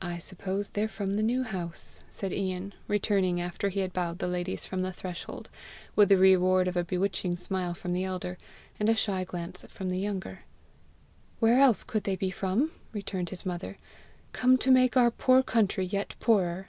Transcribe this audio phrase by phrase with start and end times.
[0.00, 4.28] "I suppose they're from the New House!" said Ian, returning after he had bowed the
[4.28, 5.50] ladies from the threshold,
[5.96, 8.38] with the reward of a bewitching smile from the elder,
[8.78, 10.44] and a shy glance from the younger.
[11.40, 13.78] "Where else could they be from?" returned his mother;"
[14.40, 16.68] come to make our poor country yet poorer!"